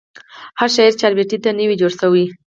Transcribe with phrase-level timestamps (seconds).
[0.59, 2.25] هر شاعر چاربیتې ته نه وي جوړسوی.